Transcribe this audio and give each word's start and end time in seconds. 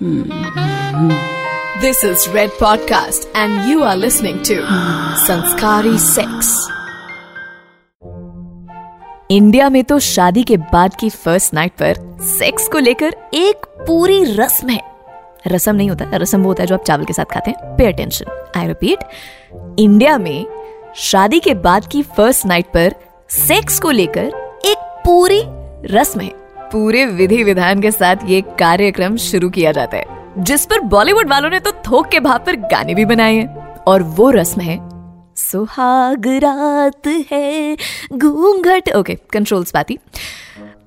This 0.00 1.96
is 2.04 2.28
Red 2.28 2.52
Podcast, 2.58 3.24
and 3.34 3.64
you 3.68 3.82
are 3.82 3.96
listening 3.96 4.36
to 4.42 4.58
Sanskari 5.26 5.94
Sex. 5.98 6.50
India 9.30 9.68
में 9.68 9.84
तो 9.84 9.98
शादी 9.98 10.42
के 10.42 10.56
बाद 10.56 10.94
की 10.94 11.10
फ़र्स्ट 11.10 11.54
नाइट 11.54 11.72
पर 11.72 12.18
सेक्स 12.22 12.68
को 12.68 12.78
लेकर 12.78 13.16
एक 13.34 13.66
पूरी 13.88 14.24
रस्म 14.24 14.68
है। 14.68 14.80
रसम 15.46 15.74
नहीं 15.74 15.90
होता 15.90 16.10
रसम 16.14 16.42
वो 16.42 16.48
होता 16.48 16.62
है 16.62 16.66
जो 16.66 16.74
आप 16.74 16.84
चावल 16.84 17.04
के 17.04 17.12
साथ 17.12 17.24
खाते 17.24 17.50
हैं। 17.50 17.76
Pay 17.76 17.86
attention 17.86 18.26
I 18.56 18.66
repeat 18.66 18.98
India 19.78 20.18
में 20.18 20.46
शादी 20.96 21.40
के 21.40 21.54
बाद 21.54 21.86
की 21.86 22.02
फ़र्स्ट 22.02 22.46
नाइट 22.46 22.66
पर 22.66 22.94
सेक्स 23.30 23.80
को 23.80 23.90
लेकर 23.90 24.58
एक 24.64 25.02
पूरी 25.04 25.42
रस्म 25.94 26.20
है। 26.20 26.47
पूरे 26.72 27.04
विधि 27.06 27.42
विधान 27.44 27.80
के 27.82 27.90
साथ 27.90 28.24
ये 28.26 28.40
कार्यक्रम 28.58 29.16
शुरू 29.18 29.50
किया 29.50 29.72
जाता 29.72 29.96
है, 29.96 30.04
जिस 30.38 30.66
पर 30.66 30.80
बॉलीवुड 30.88 31.28
वालों 31.30 31.50
ने 31.50 31.60
तो 31.60 31.72
थोक 31.86 32.08
के 32.08 32.20
भाव 32.20 32.38
पर 32.46 32.56
गाने 32.68 32.94
भी 32.94 33.04
बनाए 33.04 33.34
हैं, 33.34 33.46
और 33.78 34.02
वो 34.02 34.30
रस्म 34.30 34.60
है, 34.60 34.78
सुहाग 35.38 36.26
रात 36.42 37.06
है 37.30 37.76
घूंघट 38.12 38.90
ओके 38.96 39.14
कंट्रोल्स 39.32 39.70
पाती 39.70 39.98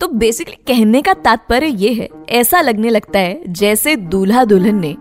तो 0.02 0.08
बेसिकली 0.10 0.56
कहने 0.68 1.02
का 1.02 1.14
तात्पर्य 1.16 1.68
ये 1.68 1.94
है, 1.94 2.08
ऐसा 2.32 2.62
लगने 2.62 2.90
लगता 2.90 3.20
है, 3.20 3.42
जैसे 3.50 3.96
दूल्हा 3.96 4.44
दुल्हन 4.46 4.80
ने 4.80 4.96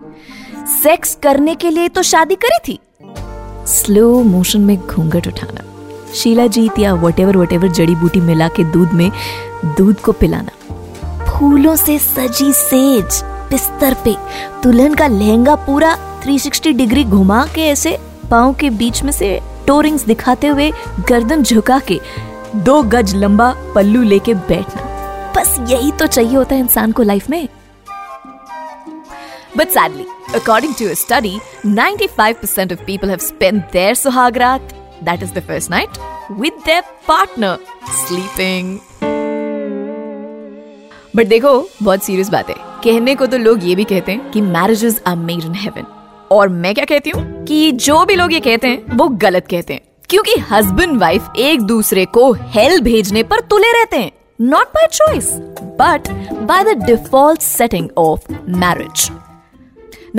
सेक्स 0.73 1.15
करने 1.23 1.55
के 1.55 1.69
लिए 1.69 1.89
तो 1.89 2.01
शादी 2.03 2.35
करी 2.35 2.57
थी। 2.67 2.79
स्लो 3.67 4.21
मोशन 4.23 4.61
में 4.61 4.77
घूंघट 4.77 5.27
उठाना 5.27 5.65
शीलाजीत 6.13 6.79
या 6.79 6.93
वट 6.95 7.19
एवर 7.19 7.37
वट 7.37 7.53
एवर 7.53 7.67
जड़ी 7.69 7.95
बूटी 7.95 8.19
मिला 8.21 8.47
के 8.47 8.63
दूध 8.71 8.93
में 8.93 9.09
दूध 9.77 9.99
को 9.99 10.11
पिलाना। 10.11 10.51
फूलों 11.41 11.75
से 11.75 11.99
सजी 11.99 12.53
सेज 12.53 13.23
बिस्तर 13.49 13.93
पे। 13.93 14.15
दुल्हन 14.63 14.93
का 14.93 15.07
लहंगा 15.07 15.55
पूरा 15.55 16.21
360 16.21 16.73
डिग्री 16.73 17.03
घुमा 17.03 17.45
के 17.55 17.61
ऐसे 17.61 17.97
पाओ 18.31 18.53
के 18.53 18.69
बीच 18.69 19.03
में 19.03 19.11
से 19.11 19.41
टोरिंग्स 19.67 20.05
दिखाते 20.05 20.47
हुए 20.47 20.71
गर्दन 21.09 21.43
झुका 21.43 21.79
के 21.79 21.99
दो 22.55 22.83
गज 22.83 23.15
लंबा 23.15 23.55
पल्लू 23.75 24.03
लेके 24.03 24.33
बैठना। 24.33 24.81
बस 25.37 25.57
यही 25.69 25.91
तो 25.91 26.07
चाहिए 26.07 26.35
होता 26.35 26.55
है 26.55 26.61
इंसान 26.61 26.91
को 26.91 27.03
लाइफ 27.03 27.29
में। 27.29 27.47
But 29.57 29.67
sadly 29.67 30.05
according 30.35 30.73
to 30.73 30.95
study 30.95 31.39
95% 31.65 32.33
percent 32.33 32.73
of 32.73 32.79
people 32.79 33.09
have 33.09 33.17
first 35.39 35.69
night 35.69 35.89
with 36.31 36.83
partner 37.07 37.57
sleeping 38.07 38.79
but 41.15 41.27
देखो 41.27 41.69
बहुत 41.83 42.03
सीरियस 42.03 42.29
बात 42.29 42.49
है। 42.49 42.55
कहने 42.59 43.15
को 43.15 43.25
तो 43.25 43.37
लोग 43.37 43.63
ये 43.63 43.75
भी 43.75 43.83
कहते 43.83 44.11
हैं 44.11 44.31
कि 44.31 44.41
marriages 44.41 45.01
are 45.07 45.15
made 45.15 45.43
in 45.45 45.55
heaven 45.55 45.85
और 46.31 46.49
मैं 46.49 46.73
क्या 46.73 46.85
कहती 46.85 47.09
हूँ? 47.09 47.45
कि 47.45 47.71
जो 47.71 48.05
भी 48.05 48.15
लोग 48.15 48.33
ये 48.33 48.39
कहते 48.39 48.67
हैं 48.67 48.97
वो 48.97 49.07
गलत 49.07 49.47
कहते 49.51 49.73
हैं। 49.73 49.81
क्योंकि 50.09 50.39
हस्बैंड 50.39 50.99
वाइफ 50.99 51.27
एक 51.37 51.61
दूसरे 51.61 52.05
को 52.05 52.31
हेल 52.31 52.81
भेजने 52.81 53.23
पर 53.23 53.39
तुले 53.39 53.71
रहते 53.71 53.97
हैं। 53.97 54.11
Not 54.41 54.67
by 54.67 54.87
choice 54.87 55.33
but 55.61 56.09
by 56.33 56.63
the 56.63 56.67
default 56.67 57.41
setting 57.41 57.89
of 57.97 58.33
marriage 58.49 59.11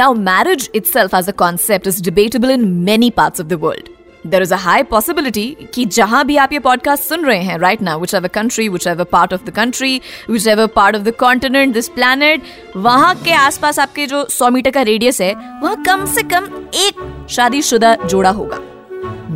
Now, 0.01 0.09
marriage 0.17 0.65
itself 0.77 1.15
as 1.15 1.27
a 1.29 1.33
concept 1.33 1.87
is 1.87 1.97
debatable 2.09 2.53
in 2.57 2.63
many 2.87 3.09
parts 3.11 3.41
of 3.41 3.49
the 3.49 3.59
world. 3.59 3.92
Is 4.25 4.53
a 4.53 4.57
high 4.57 4.83
possibility 4.91 5.71
कि 5.75 5.85
जहाँ 5.85 6.25
भी 6.25 6.37
आप 6.37 6.53
ये 6.53 6.59
पॉडकास्ट 6.59 7.05
सुन 7.05 7.25
रहे 7.25 7.43
हैं 7.43 7.59
right 7.59 7.83
now 7.83 8.01
whichever 8.15 8.29
country 8.29 8.69
whichever 8.87 9.05
part 9.05 9.33
of 9.35 9.45
the 9.45 9.51
country 9.51 10.01
whichever 10.47 10.67
part 10.67 10.97
of 10.97 11.03
the 11.03 11.11
continent 11.11 11.75
this 11.75 11.89
planet 11.89 12.43
वहाँ 12.77 13.15
के 13.15 13.33
आसपास 13.33 13.79
आपके 13.79 14.07
जो 14.07 14.25
सौ 14.25 14.51
मीटर 14.51 14.71
का 14.71 14.83
रेडियस 14.83 15.21
है 15.21 15.35
वहाँ 15.35 15.83
कम 15.83 16.05
से 16.07 16.23
कम 16.23 16.49
एक 16.75 17.27
शादीशुदा 17.31 17.95
जोड़ा 17.95 18.31
होगा। 18.31 18.59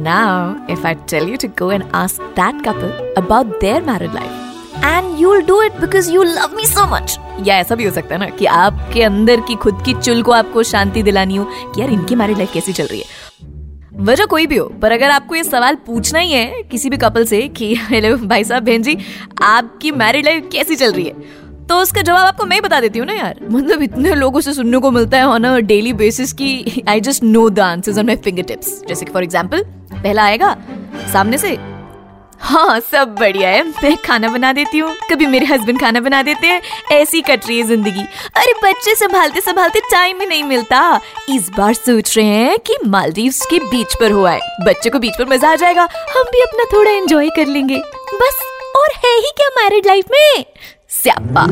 Now, 0.07 0.77
if 0.77 0.85
I 0.85 0.95
tell 1.13 1.29
you 1.29 1.37
to 1.37 1.49
go 1.63 1.71
and 1.71 1.85
ask 2.05 2.23
that 2.37 2.65
couple 2.65 2.91
about 3.17 3.61
their 3.61 3.81
married 3.91 4.15
life, 4.15 4.43
and 4.85 5.21
you 5.21 5.41
do 5.41 5.63
it 5.63 5.73
because 5.73 6.11
you 6.13 6.23
love 6.23 6.57
me 6.57 6.67
so 6.67 6.87
much 6.87 7.19
या 7.43 7.57
ऐसा 7.59 7.75
भी 7.75 7.85
हो 7.85 7.91
सकता 7.91 8.15
है 8.15 8.21
ना 8.21 8.29
कि 8.29 8.47
आपके 8.47 9.03
अंदर 9.03 9.41
की 9.41 9.55
खुद 9.55 9.83
की 9.87 9.95
चुल 9.95 10.23
को 10.23 10.33
आपको 10.33 10.63
शांति 10.63 11.03
दिलानी 11.03 11.37
हो 11.37 11.45
कि 11.45 11.81
यार 11.81 11.91
इनकी 11.91 12.15
मैरिड 12.15 12.37
लाइफ 12.37 12.53
कैसी 12.53 12.73
चल 12.73 12.87
रही 12.87 13.01
है। 13.01 13.26
वजह 13.99 14.25
कोई 14.25 14.47
भी 14.47 14.57
हो, 14.57 14.67
पर 14.83 14.93
अगर 14.93 15.11
आपको 15.11 15.35
ये 15.35 15.43
सवाल 15.45 15.75
पूछना 15.87 16.19
ही 16.19 16.33
है 16.33 16.63
किसी 16.71 16.91
भी 16.91 16.97
कपल 16.97 17.25
से 17.25 17.41
कि, 17.49 17.75
हेलो 17.81 18.17
भाई 18.19 18.45
साहब, 18.45 18.65
बहन 18.65 18.83
जी, 18.83 18.97
आपकी 19.43 19.91
मैरिड 19.93 20.25
लाइफ 20.25 20.49
कैसी 20.53 20.77
चल 20.77 20.93
रही 20.93 21.05
है? 21.05 21.45
तो 21.69 21.77
उसका 21.83 22.03
जवाब 22.03 22.27
आपको 22.27 22.47
मैं 22.47 22.61
बता 22.63 22.81
देती 22.81 22.99
हूँ 22.99 23.07
ना 23.07 23.13
यार। 23.13 23.41
मतलब 23.51 23.83
इतने 23.83 24.15
लोगों 24.15 24.41
से 24.41 24.53
सुनने 24.55 24.79
को 24.79 24.91
मिलता 24.91 25.19
है 25.19 25.27
ऑन 25.27 25.45
अ 25.45 25.57
डेली 25.63 25.93
बेसिस 25.93 26.33
की 26.33 26.83
I 26.89 27.01
just 27.01 27.23
know 27.25 27.49
the 27.51 27.61
answers 27.61 27.99
on 27.99 28.07
my 28.07 28.17
fingertips 28.43 28.83
जैसे 28.89 29.05
कि 29.05 29.13
फॉर 29.13 29.23
एग्ज़ाम्पल 29.23 29.63
पहला 29.93 30.25
आएगा 30.25 30.57
सामने 31.13 31.39
से 31.39 31.57
हाँ 32.47 32.81
सब 32.81 33.15
बढ़िया 33.15 33.49
है। 33.51 33.63
मैं 33.65 33.97
खाना 33.97 34.29
बना 34.29 34.53
देती 34.53 34.79
हूँ। 34.79 34.95
कभी 35.11 35.27
मेरे 35.27 35.47
हस्बैंड 35.47 35.81
खाना 35.81 36.01
बना 36.01 36.23
देते 36.23 36.47
हैं, 36.47 36.61
ऐसी 36.93 37.21
कट 37.21 37.47
रही 37.47 37.59
है 37.59 37.67
ज़िंदगी। 37.67 38.01
अरे, 38.37 38.53
बच्चे 38.65 38.95
संभालते 38.95 39.41
संभालते 39.41 39.81
टाइम 39.81 40.21
ही 40.21 40.27
नहीं 40.27 40.45
मिलता। 40.45 41.01
इस 41.31 41.49
बार 41.57 41.75
सोच 41.75 42.17
रहे 42.17 42.27
हैं 42.27 42.59
कि 42.59 42.77
मालदीव्स 42.87 43.45
के 43.47 43.59
बीच 43.61 43.95
पर 43.95 44.11
हुआ 44.11 44.31
है। 44.31 44.41
बच्चे 44.67 44.91
को 44.91 44.99
बीच 44.99 45.15
पर 45.19 45.29
मज़ा 45.29 45.51
आ 45.53 45.55
जाएगा। 45.55 45.83
हम 45.83 46.23
भी 46.23 46.41
अपना 46.41 46.65
थोड़ा 46.73 46.91
एंजॉय 46.91 47.31
कर 47.31 47.47
लेंगे। 47.47 47.79
बस, 48.15 48.39
और 48.77 48.93
है 48.97 49.17
ही 49.17 49.31
क्या 49.37 49.49
मैरिड 49.57 49.87
लाइफ 49.87 50.05
में? 50.11 50.45
स्यापा। 50.91 51.47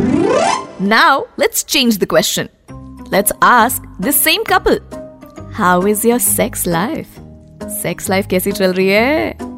Now 0.87 1.21
let's 1.41 1.65
change 1.65 1.99
the 1.99 2.04
question 2.04 2.49
let's 3.12 3.33
ask 3.43 3.97
the 4.00 4.10
same 4.10 4.43
couple 4.43 4.81
how 5.54 5.87
is 5.87 6.06
your 6.09 6.19
sex 6.19 6.66
life 6.66 7.19
sex 7.83 8.09
life 8.10 8.27
कैसी 8.31 8.53
चल 8.53 8.72
रही 8.72 8.88
है? 8.88 9.53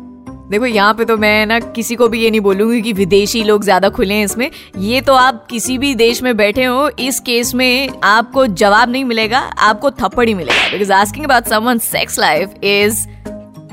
देखो, 0.50 0.66
यहाँ 0.66 0.94
पे 0.94 1.04
तो 1.04 1.16
मैं 1.16 1.46
ना 1.46 1.58
किसी 1.60 1.94
को 1.96 2.08
भी 2.08 2.20
ये 2.20 2.30
नहीं 2.30 2.40
बोलूँगी 2.40 2.80
कि 2.82 2.92
विदेशी 2.92 3.42
लोग 3.44 3.62
ज़्यादा 3.64 3.88
खुले 3.88 4.14
हैं 4.14 4.24
इसमें। 4.24 4.50
ये 4.78 5.00
तो 5.00 5.14
आप 5.14 5.46
किसी 5.46 5.78
भी 5.78 5.94
देश 5.94 6.22
में 6.22 6.36
बैठे 6.36 6.64
हो, 6.64 6.88
इस 6.88 7.20
केस 7.20 7.54
में 7.54 7.88
आपको 8.04 8.46
जवाब 8.46 8.90
नहीं 8.90 9.04
मिलेगा, 9.04 9.38
आपको 9.38 9.90
थप्पड़ 9.92 10.28
ही 10.28 10.34
मिलेगा। 10.34 10.70
Because 10.72 10.92
asking 10.92 11.24
about 11.24 11.48
someone 11.48 11.78
sex 11.78 12.18
life 12.18 12.54
is 12.64 13.06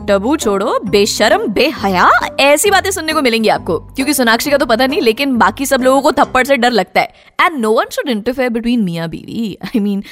taboo 0.08 0.36
छोड़ो, 0.36 0.80
बेशरम, 0.86 1.46
बेहया, 1.48 2.10
ऐसी 2.40 2.72
बातें 2.72 2.90
सुनने 2.92 3.14
को 3.14 3.22
मिलेंगी 3.22 3.50
आपको। 3.50 3.78
क्योंकि 3.80 4.14
सोनाक्षी 4.14 4.52
का 4.52 4.58
तो 4.58 4.66
पता 4.66 4.88
नहीं, 4.88 5.02
लेकिन 5.02 5.38
बाकी 5.38 5.66
सब 5.66 5.82
लोगों 5.82 6.02
को 6.02 6.12
थप्पड़ 6.12 6.44
से 6.48 6.58
डर 6.58 6.72
लगता 6.72 7.02
है। 7.02 7.14
And 7.42 7.60
no 7.60 7.72
one 7.72 7.90
should 7.92 8.10
interfere 8.10 8.50
between 8.50 8.84
मिया 8.84 9.08
बीवी 9.08 9.58
आई 9.66 9.80
मीन 9.80 10.04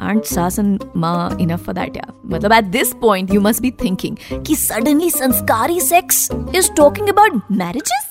आंट 0.00 0.24
सास 0.24 0.58
एंड 0.58 0.80
माँ 0.96 1.36
इनफ 1.40 1.64
फॉर 1.66 1.74
दैट 1.74 2.00
मतलब 2.26 2.52
at 2.52 2.64
this 2.64 2.92
point 2.92 3.34
you 3.34 3.40
must 3.40 3.62
be 3.62 3.70
thinking 3.84 4.16
कि 4.46 4.56
suddenly 4.56 5.10
Sanskari 5.10 5.80
sex 5.80 6.28
is 6.54 6.72
talking 6.72 7.08
about 7.08 7.40
marriages 7.52 8.10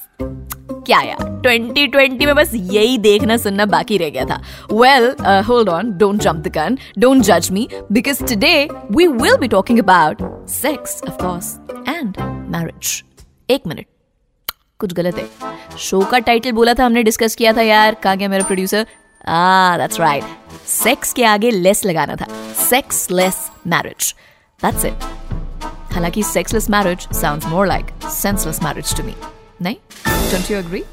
क्या 0.86 1.00
यार? 1.02 1.20
2020 1.44 2.26
में 2.26 2.36
बस 2.36 2.52
यही 2.54 2.98
देखना 2.98 3.38
सुनना 3.38 3.66
बाकी 3.68 3.98
रह 3.98 4.10
गया 4.10 4.26
था। 4.26 4.42
Well 4.74 5.16
hold 5.48 5.70
on 5.70 5.92
don't 5.98 6.22
jump 6.22 6.48
the 6.48 6.52
gun 6.56 6.78
don't 7.00 7.22
जज 7.24 7.50
me 7.52 7.68
because 7.92 8.24
today 8.24 8.68
we 8.92 9.08
will 9.08 9.38
be 9.38 9.48
talking 9.48 9.80
about 9.80 10.22
sex 10.52 11.02
of 11.08 11.16
course 11.24 11.56
and 11.90 12.18
marriage 12.52 13.04
एक 13.50 13.68
मिनट 13.68 13.86
कुछ 14.80 14.94
गलत 14.94 15.18
है। 15.18 15.78
शो 15.80 16.02
का 16.02 16.20
टाइटल 16.20 16.52
बोला 16.52 16.74
था, 16.74 16.86
हमने 16.86 17.04
डिस्कस 17.04 17.36
किया 17.36 17.54
था 17.54 17.62
यार, 17.62 17.94
कहा 17.96 18.16
गया 18.16 18.30
मेरा 18.30 18.44
प्रोड्यूसर 18.46 18.86
दैट्स 19.24 20.00
राइट 20.00 20.24
सेक्स 20.68 21.14
के 21.14 21.24
आगे 21.26 21.52
लेस 21.52 21.86
लगाना 21.86 22.16
था। 22.16 22.28
Sex 22.60 23.08
less 23.12 23.50
marriage 23.68 24.14
that's 24.60 24.86
it 24.86 25.04
हालाँकि 25.94 26.24
sexless 26.24 26.70
marriage 26.70 27.08
sounds 27.14 27.48
more 27.48 27.68
like 27.68 27.86
senseless 28.12 28.64
marriage 28.64 28.96
to 28.98 29.04
me 29.04 29.14
Don't 29.64 30.50
you 30.50 30.58
agree? 30.58 30.84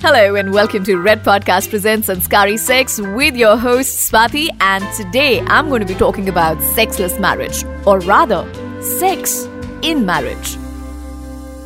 Hello 0.00 0.36
and 0.36 0.52
welcome 0.52 0.84
to 0.84 0.98
Red 0.98 1.24
Podcast 1.24 1.68
Presents 1.68 2.06
Sanskari 2.06 2.56
Sex 2.56 3.00
with 3.00 3.34
your 3.34 3.56
host 3.56 4.08
Swati 4.08 4.48
and 4.60 4.84
today 4.94 5.40
I'm 5.40 5.68
going 5.68 5.80
to 5.80 5.86
be 5.86 5.98
talking 5.98 6.28
about 6.28 6.62
sexless 6.62 7.18
marriage 7.18 7.64
or 7.86 7.98
rather 8.00 8.46
sex 8.82 9.48
in 9.82 10.06
marriage. 10.06 10.56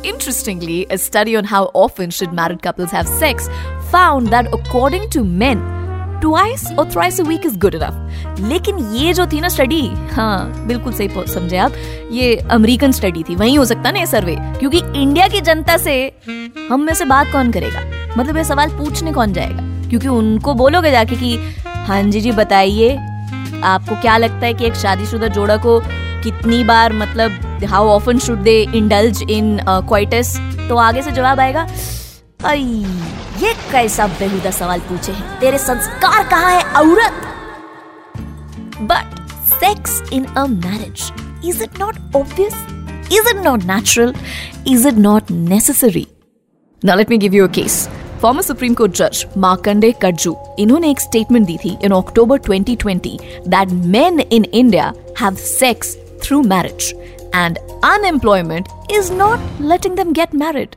Interestingly, 0.03 0.87
a 0.89 0.97
study 0.97 1.35
on 1.35 1.43
how 1.43 1.65
often 1.75 2.09
should 2.09 2.33
married 2.33 2.63
couples 2.63 2.89
have 2.89 3.07
sex 3.07 3.47
found 3.91 4.27
that 4.27 4.51
according 4.51 5.07
to 5.11 5.23
men 5.23 5.80
twice 6.21 6.65
और 6.71 6.89
thrice 6.91 7.19
a 7.21 7.23
week 7.23 7.45
is 7.45 7.57
good 7.59 7.75
enough 7.75 8.39
लेकिन 8.41 8.77
ये 8.95 9.13
जो 9.13 9.25
थी 9.27 9.39
ना 9.41 9.49
study 9.49 9.81
हाँ 10.13 10.67
बिल्कुल 10.67 10.93
सही 10.93 11.09
समझे 11.27 11.57
आप। 11.57 11.73
ये 12.11 12.35
अमेरिकन 12.51 12.91
स्टडी 12.91 13.23
थी, 13.23 13.35
वही 13.35 13.55
हो 13.55 13.65
सकता 13.65 13.91
ना 13.91 13.99
ये 13.99 14.05
सर्वे 14.07 14.35
क्योंकि 14.59 14.81
इंडिया 14.95 15.27
की 15.27 15.41
जनता 15.41 15.77
से 15.77 15.95
हम 16.69 16.81
में 16.81 16.93
से 16.93 17.05
बात 17.05 17.31
कौन 17.31 17.51
करेगा? 17.51 17.79
मतलब 18.17 18.37
ये 18.37 18.43
सवाल 18.43 18.69
पूछने 18.77 19.11
कौन 19.13 19.33
जाएगा? 19.33 19.89
क्योंकि 19.89 20.07
उनको 20.07 20.53
बोलोगे 20.53 20.91
जाके 20.91 21.15
कि 21.15 21.37
हाँ 21.87 22.01
जी 22.03 22.21
जी, 22.21 22.31
बताइए, 22.31 22.95
आपको 23.63 23.95
क्या 24.01 24.17
लगता 24.17 24.45
है 24.45 24.53
कि 24.53 24.65
एक 24.65 24.75
शादीशुदा 24.75 25.27
जोड़ा 25.29 25.57
को 25.57 25.79
कितनी 26.23 26.63
बार 26.63 26.93
मतलब 26.93 27.65
how 27.69 27.87
often 27.89 28.19
should 28.19 28.39
they 28.43 28.61
indulge 28.75 29.21
in 29.29 29.57
coitus 29.63 30.35
तो 30.69 30.75
आगे 30.77 31.01
से 31.01 31.11
जवाब 31.11 31.39
आएगा 31.39 31.65
ये 32.53 33.53
कैसा 33.71 34.07
बेहुदा 34.19 34.51
सवाल 34.51 34.79
पूछे 34.89 35.11
हैं। 35.11 35.39
तेरे 35.39 35.57
संस्कार 35.57 36.27
कहाँ 36.29 36.51
है, 36.51 36.63
औरत? 36.81 37.27
But 38.81 39.19
sex 39.49 40.01
in 40.13 40.25
a 40.25 40.45
marriage 40.47 41.11
is 41.45 41.63
it 41.63 41.79
not 41.79 42.15
obvious 42.15 42.53
is 43.13 43.29
it 43.29 43.43
not 43.43 43.63
natural 43.63 44.13
is 44.67 44.87
it 44.87 44.97
not 44.97 45.31
necessary 45.31 46.07
now 46.81 46.97
let 46.97 47.09
me 47.09 47.17
give 47.17 47.33
you 47.33 47.47
a 47.47 47.51
case 47.51 47.87
former 48.21 48.41
supreme 48.41 48.73
court 48.73 48.95
जज 48.95 49.25
मार्कंडे 49.37 49.91
कटजू 50.01 50.35
इन्होंने 50.59 50.89
एक 50.91 50.99
स्टेटमेंट 50.99 51.45
दी 51.47 51.57
थी 51.57 51.77
in 51.83 51.91
October 51.91 52.39
2020 52.39 53.17
that 53.47 53.71
men 53.95 54.19
in 54.19 54.45
India 54.45 54.91
have 55.21 55.35
sex 55.35 55.95
through 56.23 56.41
marriage 56.41 56.93
and 57.35 57.57
unemployment 57.85 58.67
is 58.91 59.11
not 59.13 59.61
letting 59.61 59.95
them 59.95 60.13
get 60.13 60.35
married 60.35 60.75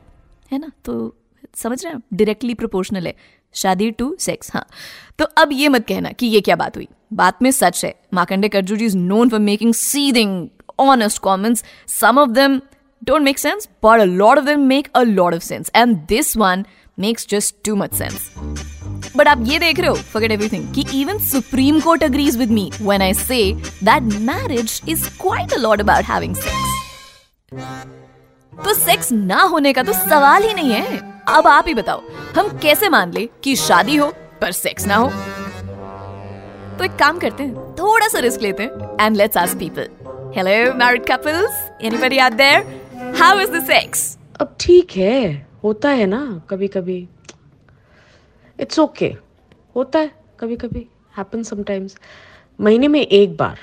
है 0.51 0.59
ना? 0.59 0.71
तो 0.85 1.13
समझ 1.55 1.83
रहे 1.83 1.93
हैं? 1.93 2.01
डायरेक्टली 2.13 2.53
प्रोपोर्शनल 2.53 3.07
है। 3.07 3.15
शादी 3.55 3.89
टू 3.91 4.15
सेक्स 4.19 4.51
हाँ। 4.53 4.65
तो 5.19 5.25
अब 5.37 5.49
ये 5.53 5.67
मत 5.69 5.85
कहना 5.87 6.11
कि 6.11 6.27
ये 6.27 6.41
क्या 6.41 6.55
बात 6.55 6.77
हुई। 6.77 6.87
बात 7.13 7.41
में 7.41 7.51
सच 7.51 7.83
है। 7.85 7.93
Markandey 8.13 8.49
Katju 8.49 8.75
ji 8.75 8.85
is 8.85 8.97
known 8.97 9.29
for 9.29 9.39
making 9.39 9.73
seething 9.73 10.47
honest 10.79 11.21
comments 11.21 11.63
some 11.89 12.17
of 12.19 12.29
them 12.29 12.59
don't 13.01 13.21
make 13.21 13.39
sense 13.39 13.67
but 13.83 13.99
a 13.99 14.03
lot 14.03 14.37
of 14.37 14.45
them 14.45 14.59
make 14.67 14.87
a 14.95 15.01
lot 15.01 15.33
of 15.33 15.43
sense 15.43 15.71
and 15.75 15.95
this 16.07 16.35
one 16.37 16.65
makes 16.99 17.27
just 17.29 17.55
too 17.65 17.75
much 17.75 17.93
sense 17.93 18.31
but 19.15 19.27
आप 19.27 19.43
ये 19.47 19.59
देख 19.59 19.79
रहे 19.79 19.89
हो 19.89 19.95
forget 19.95 20.31
everything 20.31 20.73
कि 20.75 20.85
even 21.01 21.19
supreme 21.21 21.79
court 21.79 22.03
agrees 22.03 22.37
with 22.37 22.51
me 22.51 22.69
when 22.81 23.01
I 23.01 23.13
say 23.13 23.41
that 23.83 24.03
marriage 24.21 24.81
is 24.89 25.09
quite 25.21 25.53
a 25.53 25.57
lot 25.57 25.81
about 25.81 26.05
having 26.05 26.35
sex 26.35 26.73
तो 28.53 28.73
sex 28.73 29.11
ना 29.11 29.41
होने 29.43 29.73
का 29.73 29.83
तो 29.83 29.93
सवाल 29.93 30.43
ही 30.43 30.53
नहीं 30.53 30.71
है। 30.71 31.14
अब 31.27 31.47
आप 31.47 31.65
ही 31.67 31.73
बताओ 31.73 32.01
हम 32.37 32.57
कैसे 32.57 32.89
मान 32.89 33.13
ले 33.13 33.29
कि 33.43 33.55
शादी 33.55 33.95
हो 33.95 34.13
पर 34.41 34.51
सेक्स 34.51 34.85
ना 34.85 34.95
हो? 34.95 35.09
तो 36.77 36.83
एक 36.83 36.91
काम 36.91 37.19
करते 37.19 37.43
हैं 37.43 37.55
थोड़ा 37.55 38.07
सा 38.07 38.19
रिस्क 38.19 38.41
लेते 38.41 38.63
हैं 38.63 38.97
and 39.01 39.17
let's 39.17 39.37
ask 39.37 39.57
people 39.57 39.87
hello 40.35 40.73
married 40.73 41.05
couples 41.11 41.71
anybody 41.81 42.17
out 42.17 42.33
there 42.33 43.13
how 43.21 43.39
is 43.39 43.51
the 43.51 43.63
sex 43.65 44.17
अब 44.41 44.55
ठीक 44.59 44.91
है 44.91 45.47
होता 45.63 45.89
है 45.89 46.05
ना 46.05 46.41
कभी 46.49 46.67
कभी 46.67 47.09
इट्स 48.59 48.79
ओके 48.79 49.09
okay. 49.09 49.19
होता 49.75 49.99
है 49.99 50.11
कभी 50.39 50.55
कभी 50.55 50.87
हैपन 51.17 51.43
समटाइम्स 51.43 51.97
महीने 52.61 52.87
में 52.87 53.01
एक 53.01 53.37
बार। 53.37 53.59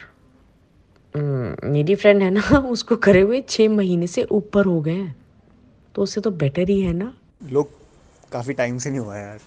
हम्म, 1.16 1.72
मेरी 1.72 1.94
फ्रेंड 1.94 2.22
है 2.22 2.30
ना 2.30 2.58
उसको 2.58 2.96
करे 2.96 3.20
हुए 3.20 3.44
छः 3.48 3.68
महीने 3.68 4.06
से 4.06 4.22
ऊपर 4.22 4.64
हो 4.64 4.80
गए 4.80 4.92
हैं। 4.92 5.16
तो 5.94 6.02
उससे 6.02 6.20
तो 6.20 6.30
बेटर 6.30 6.68
ही 6.68 6.80
है 6.80 6.92
ना। 6.92 7.12
लोग 7.50 7.70
काफ़ी 8.32 8.54
टाइम 8.54 8.78
से 8.78 8.90
नहीं 8.90 9.00
हुआ 9.00 9.16
यार। 9.16 9.38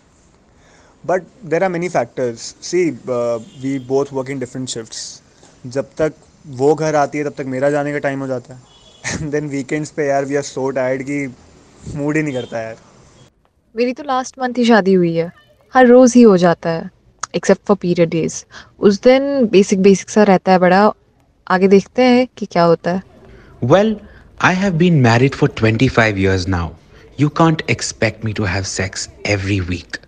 But 1.04 1.24
there 1.46 1.64
are 1.64 1.70
many 1.70 1.90
factors 1.90 2.56
see 2.62 2.90
we 3.08 3.78
both 3.88 4.06
work 4.14 4.30
in 4.30 4.40
different 4.40 4.70
shifts 4.70 5.22
जब 5.66 5.90
तक 5.98 6.14
वो 6.48 6.74
घर 6.76 6.96
आती 6.96 7.18
है 7.18 7.24
तब 7.24 7.34
तक 7.38 7.46
मेरा 7.48 7.70
जाने 7.70 7.92
का 7.94 8.00
टाइम 8.00 8.20
हो 8.20 8.28
जाता 8.28 8.54
है। 8.54 9.22
एंड 9.22 9.32
देन 9.32 9.48
वीकेंड्स 9.50 9.92
पे 9.92 10.08
यार 10.08 10.26
वी 10.26 10.36
आर 10.36 10.42
सो 10.42 10.70
टायर्ड 10.70 11.04
कि 11.04 11.26
मूड 11.96 12.18
ही 12.18 12.24
नहीं 12.24 12.34
करता 12.34 12.60
यार। 12.62 12.76
मेरी 13.76 13.94
तो 13.94 14.04
लास्ट 14.04 14.40
मंथ 14.40 14.54
ही 14.58 14.66
शादी 14.66 14.94
हुई 14.94 15.16
है। 15.16 15.32
हर 15.74 15.88
रोज 15.88 16.14
ही 16.16 16.22
हो 16.22 16.38
जाता 16.38 16.70
है 16.70 16.90
एक्सेप्ट 17.36 17.62
फॉर 17.68 17.78
पीरियड 17.78 18.10
डेज़ 18.10 18.44
उस 18.80 19.02
दिन 19.02 19.46
बेसिक 19.52 19.82
बेसिक 19.82 20.10
सा 20.10 20.24
रहता 20.24 20.52
है 20.52 20.60
बड़ा। 20.60 20.92
आगे 21.48 21.68
देखते 21.68 22.04
हैं 22.04 22.28
कि 22.38 22.46
क्या 22.46 22.64
होता 22.64 22.92
है। 22.92 23.04
Well, 23.64 23.92
I 24.40 24.54
have 24.54 24.78
been 24.78 25.02
married 25.04 25.36
for 25.42 25.48
25 25.60 26.18
years 26.18 26.48
now. 26.54 26.66
You 27.17 27.31
can't 27.31 27.63
expect 27.69 28.25
me 28.25 28.33
to 28.35 28.45
have 28.45 28.67
sex 28.67 29.09
every 29.25 29.61
week. 29.61 29.99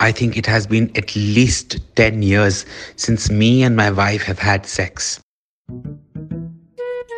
I 0.00 0.12
think 0.12 0.36
it 0.36 0.46
has 0.46 0.66
been 0.66 0.90
at 0.96 1.14
least 1.16 1.78
10 1.96 2.22
years 2.22 2.64
since 2.96 3.30
me 3.30 3.62
and 3.64 3.76
my 3.76 3.90
wife 3.90 4.22
have 4.22 4.38
had 4.38 4.66
sex. 4.66 5.18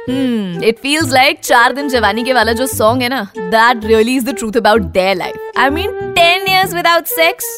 Hmm, 0.06 0.62
it 0.70 0.80
feels 0.80 1.12
like 1.12 1.42
चार 1.42 1.72
दिन 1.72 1.88
जवानी 1.88 2.24
के 2.24 2.32
वाला 2.32 2.52
जो 2.52 2.66
song 2.66 3.02
है 3.02 3.08
ना 3.08 3.50
that 3.50 3.84
really 3.90 4.16
is 4.20 4.24
the 4.24 4.34
truth 4.40 4.56
about 4.62 4.92
their 4.96 5.14
life. 5.14 5.38
I 5.56 5.69
mean, 5.70 5.94
10 6.16 6.48
years 6.48 6.74
without 6.78 7.12
sex? 7.19 7.52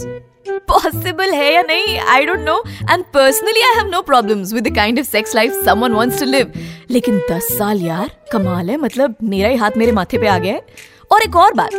Possible 0.71 1.33
है 1.35 1.53
या 1.55 1.63
नहीं? 1.63 1.99
I 2.17 2.25
don't 2.29 2.45
know. 2.49 2.59
And 2.95 3.07
personally, 3.17 3.65
I 3.69 3.75
have 3.79 3.89
no 3.95 4.03
problems 4.11 4.53
with 4.57 4.65
the 4.65 4.75
kind 4.81 4.99
of 4.99 5.07
sex 5.07 5.35
life 5.39 5.55
someone 5.69 5.97
wants 6.01 6.19
to 6.23 6.27
live. 6.27 6.51
लेकिन 6.91 7.21
10 7.31 7.53
साल 7.59 7.81
यार 7.83 8.11
कमाल 8.33 8.71
है 8.71 8.77
मतलब 8.77 9.17
मेरा 9.23 9.49
ही 9.49 9.57
हाथ 9.57 9.71
मेरे 9.77 9.93
माथे 9.93 10.19
पे 10.19 10.27
आ 10.27 10.39
गया 10.39 10.55
है 10.55 10.93
और 11.12 11.24
एक 11.24 11.36
और 11.36 11.54
बात 11.54 11.72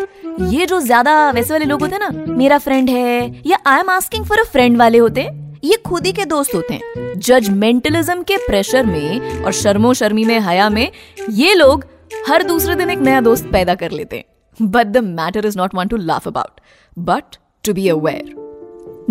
ये 0.52 0.66
जो 0.66 0.80
ज़्यादा 0.80 1.30
वैसे 1.30 1.52
वाले 1.54 1.64
लोग 1.64 1.80
होते 1.80 1.96
हैं 1.96 2.10
ना 2.10 2.34
मेरा 2.34 2.58
फ्रेंड 2.58 2.90
है 2.90 3.42
या 3.46 3.58
I 3.66 3.80
am 3.80 3.90
asking 3.90 4.24
for 4.24 4.38
a 4.38 4.44
friend 4.44 4.76
वाले 4.76 4.98
होते 4.98 5.20
हैं 5.20 5.58
ये 5.64 5.76
खुद 5.76 6.06
ही 6.06 6.12
के 6.12 6.24
दोस्त 6.24 6.54
होते 6.54 6.74
हैं। 6.74 7.12
जजमेंटलिज्म 7.16 8.22
के 8.22 8.36
प्रेशर 8.36 8.86
में 8.86 9.42
और 9.44 9.52
शर्मो 9.52 9.92
शर्मी 9.94 10.24
में 10.24 10.38
हया 10.40 10.68
में 10.70 10.90
ये 11.30 11.54
लोग 11.54 11.84
हर 12.28 12.42
दूसरे 12.42 12.74
दिन 12.74 12.90
एक 12.90 12.98
नया 12.98 13.20
दोस्त 13.20 13.48
पैदा 13.52 13.74
कर 13.74 13.90
लेते 13.90 14.16
हैं। 14.16 14.68
But 14.70 14.86
the 14.86 14.96
matter 14.96 15.46
is 15.46 15.58
not 15.58 15.74
one 15.74 15.88
to 15.88 15.96
laugh 15.96 16.28
about 16.28 16.60
but 16.98 17.36
to 17.64 17.72
be 17.72 17.88
aware 17.88 18.38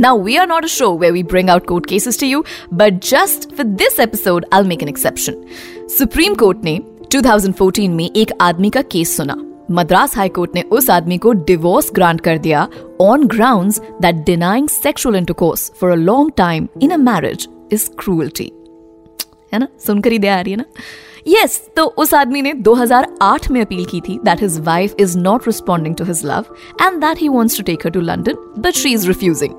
Now, 0.04 0.10
we 0.16 0.36
are 0.38 0.48
not 0.48 0.66
a 0.66 0.68
show 0.68 0.88
where 0.94 1.14
we 1.14 1.22
bring 1.24 1.50
out 1.50 1.66
court 1.66 1.88
cases 1.88 2.18
to 2.18 2.28
you, 2.28 2.44
but 2.74 3.00
just 3.08 3.48
for 3.56 3.66
this 3.82 4.00
episode, 4.00 4.46
I'll 4.52 4.70
make 4.70 4.82
an 4.82 4.92
exception. 4.92 5.42
Supreme 5.98 6.38
Court 6.44 6.64
ने 6.64 6.80
2014 7.16 7.90
में 7.90 8.10
एक 8.16 8.32
आदमी 8.42 8.70
का 8.70 8.82
case 8.82 9.16
सुना। 9.18 9.36
Madras 9.72 10.18
high 10.18 10.30
court 10.30 10.52
ने 10.56 10.62
उस 10.62 10.90
आदमी 10.90 11.18
को 11.18 11.32
डिवोर्स 11.32 11.92
ग्रांट 11.96 12.22
कर 12.22 12.38
दिया 12.38 12.68
on 13.02 13.28
grounds 13.28 13.80
that 14.02 14.16
denying 14.16 14.68
sexual 14.68 15.16
intercourse 15.16 15.72
for 15.82 15.92
a 15.92 15.96
long 15.96 16.32
time 16.38 16.68
in 16.82 16.92
a 16.92 16.98
marriage 16.98 17.48
is 17.72 17.90
cruelty 18.00 18.52
है 19.54 19.60
ना? 19.60 19.68
सुनकर 19.86 20.12
ही 20.12 20.20
दया 20.20 20.38
आ 20.38 20.42
रही 20.42 20.52
है 20.52 20.58
ना? 20.58 20.66
यस 21.28 21.62
yes, 21.64 21.76
तो 21.76 21.86
उस 21.86 22.14
आदमी 22.14 22.42
ने 22.42 22.54
2008 22.54 23.52
में 23.52 23.62
अपील 23.62 23.86
की 23.86 24.02
थी 24.02 24.20
that 24.26 24.42
his 24.42 24.60
wife 24.60 24.96
is 25.00 25.18
not 25.18 25.48
responding 25.48 25.96
to 25.96 26.04
his 26.04 26.26
love 26.26 26.46
and 26.82 26.98
that 26.98 27.22
he 27.22 27.30
wants 27.30 27.58
to 27.58 27.64
take 27.64 27.86
her 27.86 27.92
to 27.92 28.02
London 28.02 28.34
but 28.60 28.74
she 28.74 28.94
is 28.94 29.08
refusing 29.08 29.52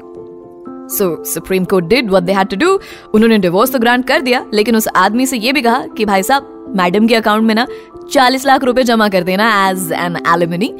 so 0.90 1.24
supreme 1.24 1.64
court 1.64 1.84
did 1.84 2.10
what 2.10 2.22
they 2.22 2.32
had 2.32 2.48
to 2.48 2.56
do 2.56 2.80
उन्होंने 3.14 3.38
divorce 3.38 3.72
तो 3.72 3.78
grant 3.78 4.06
कर 4.08 4.20
दिया 4.20 4.46
लेकिन 4.54 4.76
उस 4.76 4.88
आदमी 4.96 5.26
से 5.26 5.38
ये 5.38 5.52
भी 5.52 5.62
कहा 5.62 5.86
कि 5.86 6.04
भाई 6.04 6.22
साहब 6.22 6.59
मैडम 6.76 7.06
के 7.06 7.14
अकाउंट 7.14 7.44
में 7.44 7.54
ना 7.54 7.66
चालीस 8.12 8.46
लाख 8.46 8.64
रुपए 8.64 8.82
जमा 8.82 9.08
कर 9.08 9.22
देना 9.22 9.48
एज 9.68 9.90
एन 9.92 10.16
एलिमनी 10.34 10.72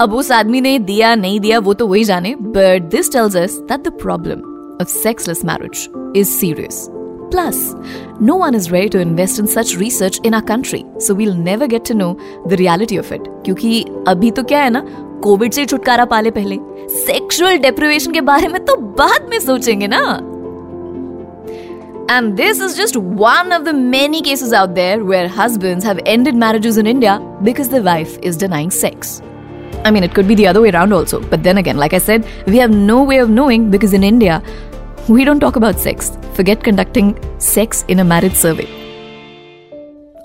अब 0.00 0.14
उस 0.14 0.30
आदमी 0.32 0.60
ने 0.60 0.78
दिया 0.78 1.14
नहीं 1.14 1.40
दिया 1.40 1.58
वो 1.58 1.74
तो 1.74 1.86
वही 1.86 2.04
जाने। 2.04 2.34
But 2.34 2.88
this 2.90 3.12
tells 3.12 3.36
us 3.36 3.58
that 3.68 3.80
the 3.80 3.92
problem 4.02 4.40
of 4.80 4.88
sexless 4.88 5.44
marriage 5.44 5.88
is 6.16 6.28
serious 6.28 6.88
Plus, 7.32 7.56
no 8.20 8.34
one 8.36 8.54
is 8.54 8.66
ready 8.72 8.88
to 8.88 9.00
invest 9.00 9.38
in 9.38 9.48
such 9.54 9.72
research 9.80 10.18
in 10.24 10.36
our 10.36 10.44
country, 10.50 10.78
so 10.98 11.14
we'll 11.14 11.34
never 11.48 11.66
get 11.66 11.84
to 11.84 11.94
know 11.94 12.06
the 12.46 12.56
reality 12.56 12.96
of 13.02 13.10
it. 13.12 13.26
क्योंकि 13.44 13.82
अभी 14.08 14.30
तो 14.30 14.42
क्या 14.42 14.60
है 14.60 14.70
ना 14.70 14.80
Covid 15.22 15.52
से 15.52 15.64
छुटकारा 15.66 16.04
पाले 16.04 16.30
पहले। 16.30 16.56
सेक्सुअल 16.96 17.58
डेप्रिवेशन 17.58 18.12
के 18.12 18.20
बारे 18.20 18.48
में 18.48 18.64
तो 18.64 18.76
बाद 18.76 19.26
में 19.30 19.38
सोचेंगे 19.40 19.86
ना। 19.86 20.00
And 22.09 22.37
this 22.37 22.59
is 22.59 22.75
just 22.75 22.97
one 22.97 23.51
of 23.51 23.65
the 23.65 23.73
many 23.73 24.21
cases 24.21 24.53
out 24.53 24.75
there 24.75 25.03
where 25.03 25.27
husbands 25.27 25.85
have 25.85 25.99
ended 26.05 26.35
marriages 26.35 26.77
in 26.77 26.85
India 26.85 27.19
because 27.43 27.69
the 27.69 27.81
wife 27.81 28.17
is 28.21 28.37
denying 28.37 28.71
sex. 28.71 29.21
I 29.85 29.91
mean, 29.91 30.03
it 30.03 30.13
could 30.13 30.27
be 30.27 30.35
the 30.35 30.47
other 30.47 30.61
way 30.61 30.69
around 30.71 30.93
also. 30.93 31.19
But 31.19 31.43
then 31.43 31.57
again, 31.57 31.77
like 31.77 31.93
I 31.93 31.99
said, 31.99 32.27
we 32.47 32.57
have 32.57 32.71
no 32.71 33.01
way 33.03 33.17
of 33.19 33.29
knowing 33.29 33.71
because 33.71 33.93
in 33.93 34.03
India, 34.03 34.41
we 35.07 35.25
don't 35.25 35.39
talk 35.39 35.55
about 35.55 35.79
sex. 35.79 36.11
Forget 36.33 36.63
conducting 36.63 37.15
sex 37.39 37.83
in 37.87 37.99
a 37.99 38.03
marriage 38.13 38.39
survey. 38.45 38.67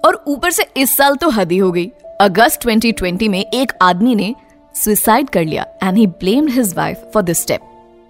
और 0.05 0.23
ऊपर 0.29 0.51
से 0.51 0.67
इस 0.77 0.97
साल 0.97 1.17
तो 1.23 1.29
हद 1.31 1.53
ही 1.53 1.57
हो 1.59 1.71
गई 1.73 1.91
अगस्त 2.21 2.61
2020 2.67 3.29
में 3.29 3.41
एक 3.41 3.73
आदमी 3.83 4.15
ने 4.15 4.35
सुसाइड 4.75 5.31
कर 5.31 5.45
लिया 5.45 5.67
and 5.83 5.97
he 5.99 6.07
blamed 6.23 6.51
his 6.51 6.75
wife 6.77 7.11
for 7.15 7.23
this 7.23 7.43
step 7.43 7.61